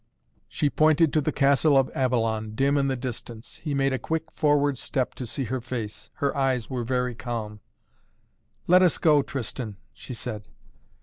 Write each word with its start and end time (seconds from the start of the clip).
She 0.47 0.71
pointed 0.71 1.13
to 1.13 1.21
the 1.21 1.31
castle 1.31 1.77
of 1.77 1.91
Avalon, 1.93 2.55
dim 2.55 2.75
in 2.75 2.87
the 2.87 2.95
distance. 2.95 3.57
He 3.57 3.75
made 3.75 3.93
a 3.93 3.99
quick 3.99 4.31
forward 4.31 4.79
step 4.79 5.13
to 5.13 5.27
see 5.27 5.43
her 5.43 5.61
face. 5.61 6.09
Her 6.15 6.35
eyes 6.35 6.71
were 6.71 6.83
very 6.83 7.13
calm. 7.13 7.59
"Let 8.65 8.81
us 8.81 8.97
go, 8.97 9.21
Tristan!" 9.21 9.75
she 9.93 10.15
said. 10.15 10.47